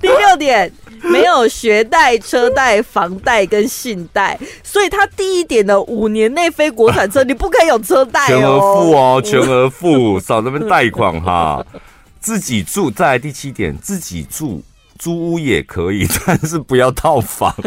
[0.00, 0.72] 第六点。
[1.12, 8.26] 没有学贷、车贷、房贷跟信贷，所以他第一点的五年内非国产车，你不可以有车贷哦。
[8.26, 11.64] 全额付哦，全额付，少那边贷款哈。
[12.20, 14.60] 自己住，再来第七点，自己住。
[14.98, 17.54] 租屋也可以， 但是不要套房。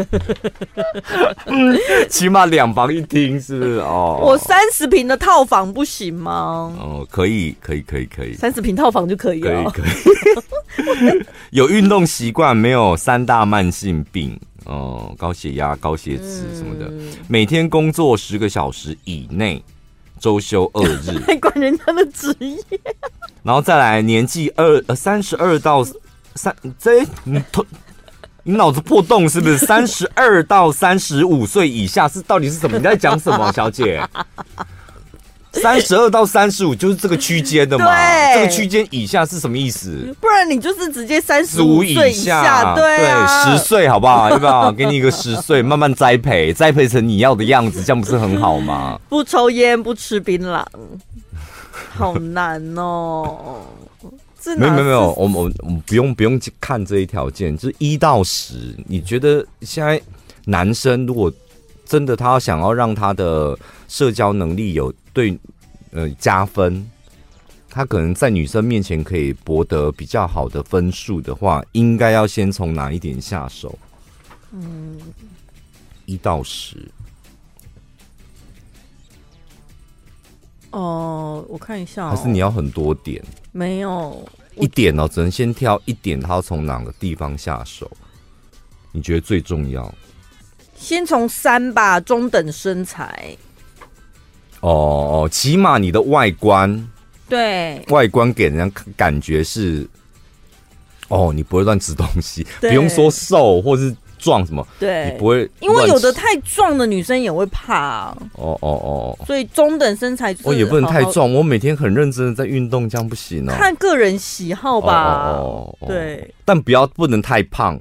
[2.10, 3.72] 起码两房一厅是不是？
[3.80, 6.74] 哦，我三十平的套房不行吗？
[6.80, 8.34] 哦，可以，可以，可以，可以。
[8.34, 9.70] 三十平套房就可以了。
[9.72, 11.26] 可以，可以。
[11.52, 16.86] 有运动习惯，没有三大慢性病，哦，高血压、高血脂什么的。
[16.90, 19.62] 嗯、每天工作十个小时以内，
[20.20, 21.20] 周休二日。
[21.26, 22.58] 还管人家的职业？
[23.44, 25.86] 然后再来，年纪二呃三十二到。
[26.42, 27.66] 三这你头
[28.44, 29.58] 你脑子破洞是不是？
[29.58, 32.78] 三十二到三十五岁以下是到底是什么？
[32.78, 34.02] 你在讲什么，小姐？
[35.52, 37.86] 三十二到三十五就是这个区间的嘛？
[38.34, 40.16] 这个区间以下是什么意思？
[40.22, 44.30] 不然你就是直接三十五以下，对啊，十岁好不好？
[44.30, 48.98] 要不要给你一个十岁，慢慢栽培，栽培成你要的样子，这样不是很好吗？
[49.10, 50.64] 不抽烟，不吃槟榔，
[51.98, 53.66] 好难哦。
[54.58, 60.02] 没有没有没有，我们我们不用不用去看这一条件，就是一到十，你觉得现在
[60.46, 61.32] 男生如果
[61.86, 63.58] 真的他想要让他的
[63.88, 65.38] 社交能力有对
[65.92, 66.90] 呃加分，
[67.70, 73.78] 他可能在女生面前可以博得比较好的分数的话，应该要先从哪一点下手？
[74.52, 74.98] 嗯，
[76.06, 76.78] 一到十。
[80.72, 83.24] 哦，我看一下，还是你要很多点？
[83.52, 84.24] 没有
[84.60, 87.90] 一点哦，只能先挑一点，他要从哪个地方下手？
[88.92, 89.94] 你觉得最重要？
[90.76, 93.36] 先从三吧，中等身材。
[94.62, 96.90] 哦哦，起码你的外观，
[97.28, 99.88] 对，外观给人家感觉是，
[101.08, 103.96] 哦，你不会乱吃东西，不用说瘦或是。
[104.20, 104.68] 壮什么？
[104.80, 108.18] 对，你不会，因为有的太壮的女生也会怕啊。
[108.34, 111.34] 哦哦哦，所以中等身材我也不能太壮。
[111.34, 113.54] 我每天很认真的在运动，这样不行哦。
[113.58, 115.38] 看个人喜好吧。
[115.40, 117.80] 哦，对，但不要不能太胖。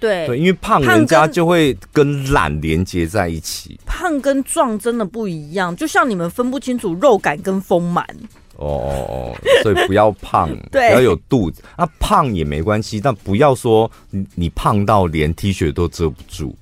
[0.00, 3.76] 对对，因为胖人家就会跟懒连接在一起。
[3.84, 8.06] 胖跟壮真的不一样，就像你们分不清楚肉感跟丰满。
[8.58, 11.62] 哦哦哦，所以不要胖， 对，不要有肚子。
[11.76, 16.54] 那、啊、胖也没关系，但不要说你你胖到连 T 恤都遮不住。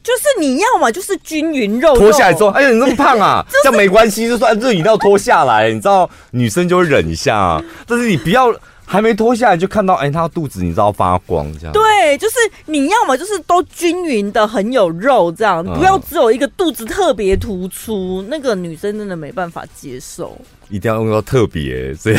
[0.00, 7.62] 就是你要嘛，就是均匀肉，脱下来之后，哎呀，你那么胖啊， 这样没关系，就算这一定要脱下来，你知道，女生就会忍一下啊。
[7.86, 8.54] 但是你不要。
[8.90, 11.72] 还没脱下来就看到，哎、欸，他的肚子你知道发光这样。
[11.74, 20.34] 对，就是你要么就是都均匀的很有肉这样，不要只有一个肚子特别突出，那个女生真的没办法接受。
[20.70, 22.16] 一定要用到特别，所以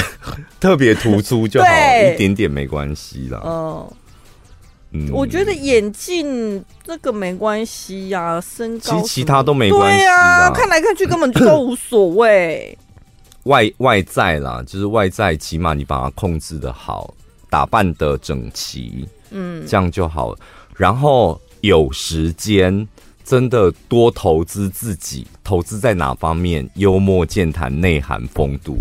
[0.60, 3.42] 特别突出就好，一点点没关系啦。
[3.44, 3.88] 嗯，
[4.92, 12.78] 嗯，我觉得眼镜这个没关系呀、啊，身高其实其他都没关系啊，看来看去根本就都无所谓。
[13.50, 17.12] 外外在啦，就是外在，起码你把它控制的好，
[17.50, 20.36] 打扮的整齐，嗯，这样就好。
[20.76, 22.88] 然后有时间，
[23.24, 26.70] 真的多投资自己，投资在哪方面？
[26.76, 28.78] 幽默、健谈、内涵、风度。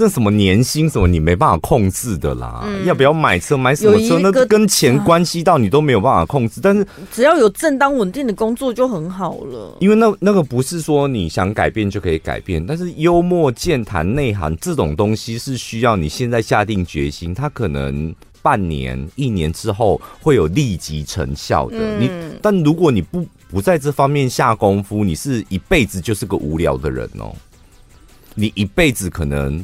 [0.00, 6.58] 这什么年薪什么你没办法控制的啦，嗯、要不要买车买什么车，那跟钱关系到你都没有办法控制。
[6.62, 9.76] 但是只要有正当稳定的工作就很好了。
[9.78, 21.76] 因为那那个不是说你想改变就可以改变，但是幽默、健谈、内涵这种东西是需要你现在下定决心，它可能半年、一年之后会有立即成效的。
[21.78, 22.10] 嗯、你
[22.40, 27.36] 但如果你不不在这方面下功夫，你是一辈子就是个无聊的人哦。
[28.34, 29.62] 你一辈子可能。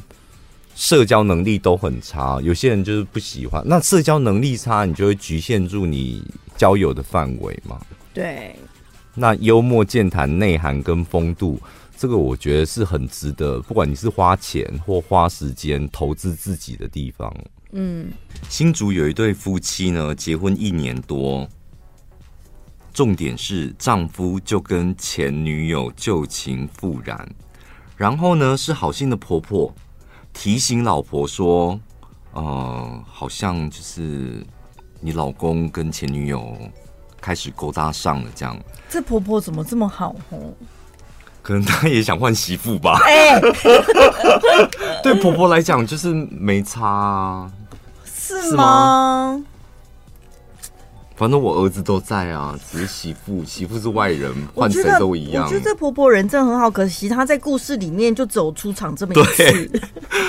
[0.76, 3.62] 社交能力都很差，有些人就是不喜欢。
[3.66, 6.22] 那社交能力差，你就会局限住你
[6.54, 7.80] 交友的范围嘛。
[8.12, 8.54] 对。
[9.14, 11.58] 那幽默、健谈、内涵跟风度，
[11.96, 17.34] 这个我觉得是很值得，不管你是花钱或花时间投资自己的地方。
[17.72, 18.12] 嗯。
[18.50, 21.48] 新竹有一对夫妻呢，结婚一年多，
[22.92, 27.26] 重点是丈夫就跟前女友旧情复燃，
[27.96, 29.74] 然后呢是好心的婆婆。
[30.38, 31.80] 提醒老婆说
[32.34, 34.44] ：“呃，好像就是
[35.00, 36.54] 你老公跟前女友
[37.20, 38.56] 开始勾搭上了，这样。”
[38.88, 40.52] 这婆婆怎么这么好哦？
[41.42, 43.00] 可能她也想换媳妇吧。
[43.08, 43.40] 哎，
[45.02, 47.50] 对婆婆来讲就是没差啊，
[48.04, 49.42] 是吗？
[51.16, 55.44] 反正我儿子都在啊，只是媳妇，媳妇是外人，换谁都一样。
[55.44, 59.80] 我觉得这婆婆人真的很好，可惜她在故事里面就只有出场这么一次，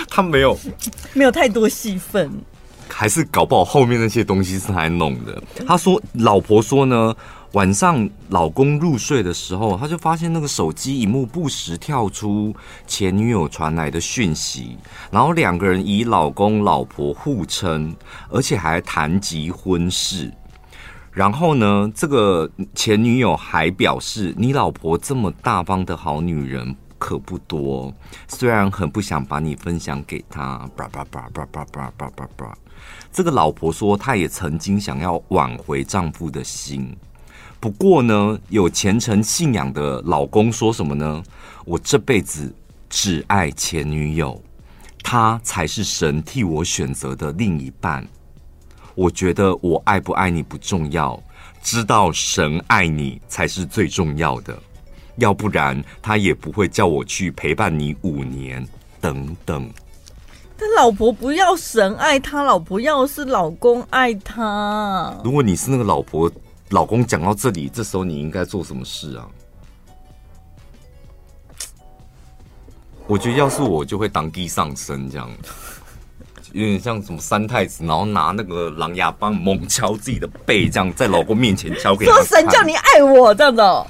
[0.09, 0.57] 她没有
[1.13, 2.31] 没有太多戏份，
[2.87, 5.43] 还是搞不好后面那些东西是她弄的。
[5.67, 7.13] 她说，老婆说呢，
[7.51, 12.55] 晚上老公入睡的时候，她就发现那个手机萤幕不时跳出
[12.87, 14.77] 前女友传来的讯息，
[15.11, 17.93] 然后两个人以老公老婆互称，
[18.29, 20.31] 而且还谈及婚事。
[21.17, 27.91] 然后呢，这个前女友还表示：“你老婆这么大方的好女人可不多，
[28.27, 32.55] 虽然很不想把你分享给她。”叭叭叭叭叭叭叭叭叭。
[33.11, 36.95] 这个老婆说，她也曾经想要挽回丈夫的心，
[37.59, 41.23] 不过呢，有虔诚信仰的老公说什么呢？
[41.65, 42.53] 我这辈子
[42.91, 44.39] 只爱前女友，
[45.01, 48.07] 她才是神替我选择的另一半。
[48.97, 51.21] 我觉得我爱不爱你不重要，
[51.61, 54.57] 知道神爱你才是最重要的，
[55.17, 58.67] 要不然他也不会叫我去陪伴你五年。
[58.99, 59.71] 等等，
[60.57, 65.15] 他老婆不要神爱他，老婆要的是老公爱他。
[65.23, 66.29] 如果你是那个老婆，
[66.71, 69.29] 老公讲到这里，这时候你应该做什么事啊？
[73.05, 75.29] 我觉得要是我，就会当地上身这样。
[76.53, 82.13] 有点像什么三太子，然后拿那个狼牙棒猛敲自己的背，这样在老公面前敲给他。
[82.13, 83.85] 说神叫你爱我这样子，哦，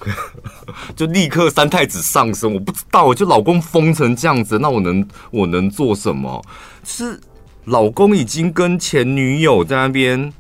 [0.96, 2.52] 就立刻三太子上身。
[2.52, 6.44] 我不知道，就老公疯成这样子，那我能我能做什么？
[6.84, 7.20] 是
[7.66, 10.34] 老公已经跟前女友在那边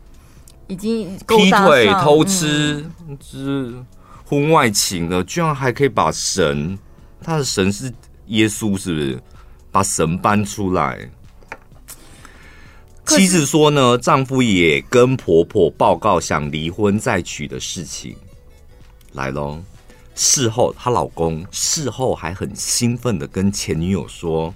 [0.67, 3.73] 已经劈腿偷吃，嗯、是
[4.25, 6.77] 婚外情了，居然还可以把神，
[7.21, 7.93] 他的神是
[8.27, 9.21] 耶稣，是不是？
[9.69, 10.97] 把神搬出来。
[13.07, 18.15] 妻子说呢，丈夫也跟婆婆报告想离婚再娶的事情。
[19.13, 19.59] 来喽，
[20.13, 24.53] 事后她老公事后还很兴奋的跟前女友说：“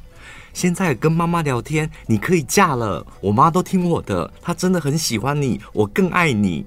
[0.53, 6.65] 现在跟妈妈聊天，你可以嫁了，我妈都听我的，她真的很喜欢你，我更爱你。”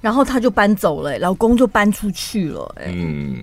[0.00, 2.74] 然后她就搬走了，老公就搬出去了。
[2.86, 3.42] 嗯。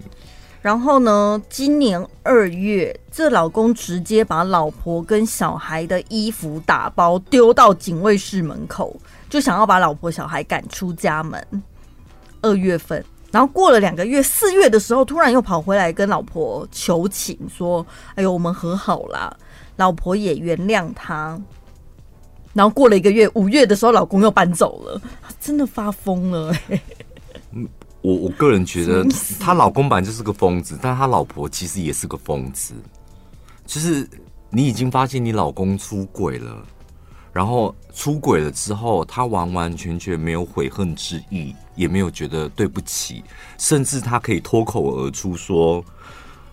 [0.64, 8.96] 然后呢，今年二月，这老公直接把老婆跟小孩的衣服打包丢到警卫室门口，
[9.30, 11.46] 就想要把老婆小孩赶出家门。
[12.42, 17.86] 二月份，然后过了两个月，四月的时候，突然又跑回来跟老婆求情，说
[18.16, 19.36] ：“哎呦，我们和好啦，
[19.76, 21.38] 老婆也原谅他。”
[22.54, 25.02] 然后过了一个月，五月的时候，老公又搬走了，
[25.42, 26.56] 真的发疯了。
[28.04, 29.04] 我我个人觉得，
[29.40, 32.76] 她老公本来就是个疯子，但她老婆其实也是个疯子。
[33.66, 34.08] 就是
[34.50, 36.64] 你已经发现你老公出轨了，
[37.32, 43.24] 然后出轨了之后，他完完全全没有悔恨之意，也没有觉得对不起，
[43.58, 45.84] 甚至他可以脱口而出说：“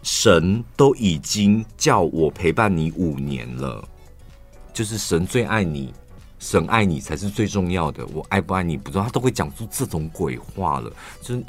[0.04, 3.84] 神都已经叫我陪伴你五年了，
[4.72, 5.92] 就是神最爱你。”
[6.40, 10.90] 神爱你才是最重要的，我爱不爱你不重要，他都会讲出这种鬼话了，
[11.22, 11.44] 就是。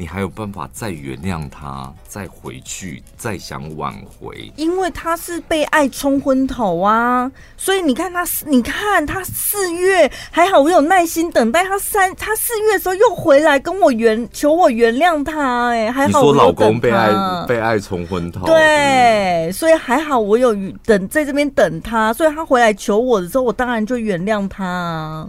[0.00, 4.52] 你还有办法再原谅他，再回去，再想挽回？
[4.54, 16.06] 因为他是被爱冲昏头啊，所以你看他，你看他四月还好，我有耐心等待他三，他四月的时候又回来跟我原求我原谅他，哎，还好。
[16.06, 17.10] 你说老公被爱
[17.48, 25.28] 被爱冲昏头，对，所以还好我有等在这边等他，所以他回来求我的时候，我当然就原谅他，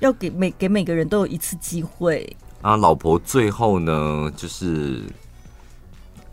[0.00, 2.36] 要给每给每个人都有一次机会。
[2.64, 5.02] 啊，老婆最后呢，就是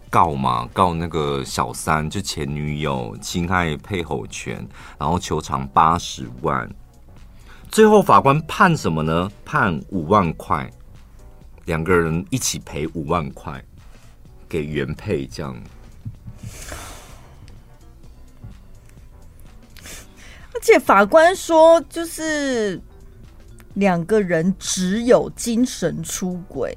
[0.09, 4.65] 告嘛，告那个小三，就前女友侵害配偶权，
[4.97, 6.73] 然后求偿八十万。
[7.69, 9.29] 最后法官判什么呢？
[9.43, 10.71] 判五万块，
[11.65, 13.61] 两个人一起赔五万块
[14.47, 15.53] 给原配，这样。
[20.53, 22.81] 而且法官说，就是。
[23.75, 26.75] 两个人只有精神出轨，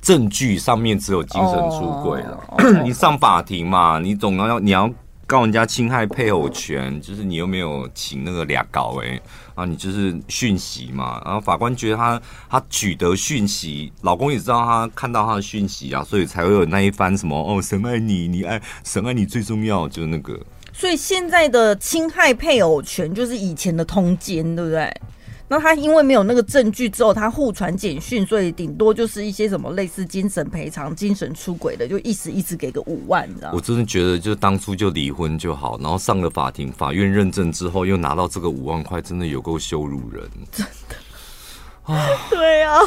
[0.00, 2.44] 证据上面只有精神出轨了。
[2.48, 4.90] Oh, 你上法庭嘛，你总要你要
[5.26, 9.20] 告人家侵害配偶权，就是你又没有请那个俩搞哎
[9.56, 11.20] 啊，你就是讯息嘛。
[11.24, 20.38] 然后法官觉得他他取得讯息，老公也知道他看到他的讯息啊，所以才会有那一番什么哦，神爱你，你爱神爱你最重要，就是那个。
[20.72, 24.94] 所以现在的侵害配偶权就是以前的通奸，对不对？
[25.48, 33.52] 那他因为没有那个证据之后，他互传简讯，所以顶多就是一些什么类似精神赔偿、精神出轨的，就一时一直给个五万，你知道？
[33.52, 41.94] 我真的觉得，就当初就离婚就好，然后上了法庭，法院认证之后又拿到这个五万块，真的有够羞辱人，真的。
[41.94, 42.80] 啊，对啊。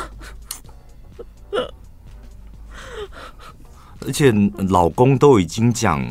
[4.05, 4.33] 而且
[4.69, 6.05] 老公都已经讲，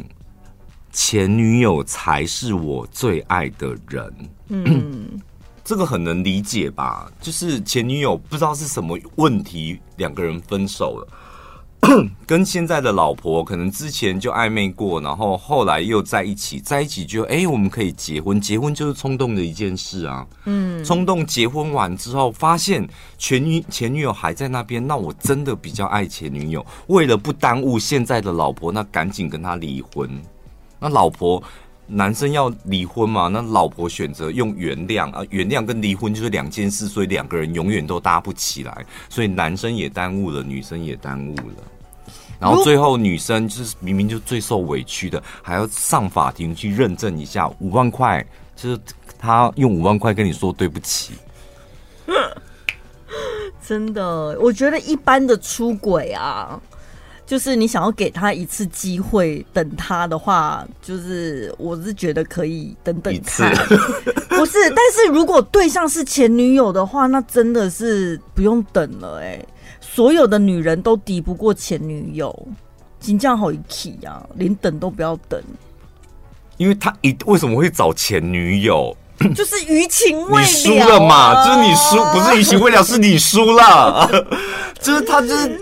[0.93, 4.15] 前女友才是我最爱的人。
[4.49, 5.21] 嗯。
[5.69, 7.13] 这个很能理解吧？
[7.21, 20.27] 就是前女友不知道是什么问题，两个人分手了， 跟现在的老婆可能之前就暧昧过，然后后来又在一起，在一起就哎，我们可以结婚，结婚就是冲动的一件事啊。
[20.47, 22.89] 嗯，冲动结婚完之后，发现
[23.19, 30.09] 前女前女友还在那边，那我真的比较爱前女友，为了不耽误现在的老婆，那赶紧跟他离婚。
[30.81, 31.43] 那老婆。
[31.91, 33.29] 男生要离婚嘛？
[33.29, 41.55] 那老婆选择用原谅啊，原谅跟离婚就是两件事，所以两个人永远都搭不起来，所以男生也耽误了，女生也耽误了。
[42.39, 48.25] 然后最后女生就是明明就最受委屈的，还要上法庭去认证一下五万块，
[48.55, 48.79] 就是
[49.19, 51.15] 他用五万块跟你说对不起。
[53.67, 56.61] 真的，我觉得一般的出轨啊。
[57.29, 63.55] 就是你想要给他一次机会，等他的话，就是我是觉得可以等等看，
[64.31, 64.71] 不是？
[64.71, 69.49] 但是如果对象是前女友的话，那真的是不用等了哎、欸！
[69.79, 72.35] 所有的女人都敌不过前女友，
[72.99, 75.39] 金匠好一气呀，连等都不要等。
[76.57, 78.97] 因为他一为什么会找前女友？
[79.35, 81.45] 就是余情未了，你输了嘛？
[81.45, 84.09] 就是你输，不是余情未了，是你输了。
[84.81, 85.61] 就是他就是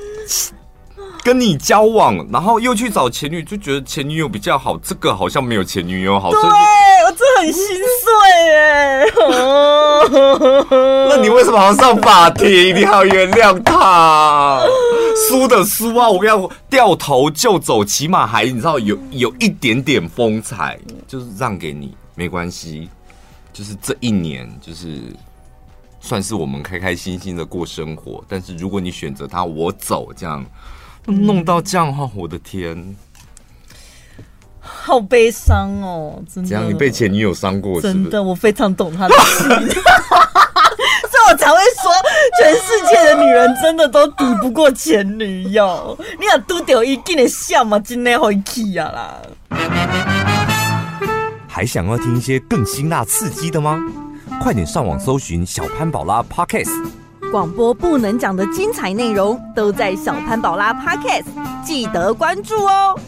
[1.27, 4.79] 跟你交往，然后又去找前女，就觉得前女友比较好。
[4.79, 6.31] 这个好像没有前女友好。
[6.31, 7.65] 对，我真的很心
[8.05, 8.07] 碎
[8.55, 9.05] 哎。
[11.11, 12.73] 那你为什么要上法庭？
[12.77, 14.63] 你还要原谅他？
[15.29, 16.09] 输的输啊！
[16.09, 22.89] 我跟你讲，掉头就走，起码还你知道有有一点点风采，就是让给你，没关系。
[23.53, 25.01] 就是这一年，就是
[25.99, 28.23] 算是我们开开心心的过生活。
[28.29, 30.47] 但是如果你选择他，我走，这样
[31.07, 32.97] 弄到这样的话，我的天，
[34.61, 36.23] 好悲伤哦！
[36.33, 37.95] 真的，这样你被前女友伤过是不是？
[37.95, 41.93] 真的，我非常懂他的心， 所以我才会说，
[42.41, 45.97] 全世界的女人真的都抵不过前女友。
[46.19, 49.23] 你要拄到一定的笑嘛，真的会气啊啦！
[51.49, 53.79] 还想要听一些更辛辣刺激的吗？
[54.43, 56.91] 快点上网搜寻小潘宝拉 Podcast，
[57.37, 61.27] 广播不能讲的精彩内容都在小潘宝拉 Podcast，
[61.63, 62.99] 记得关注哦。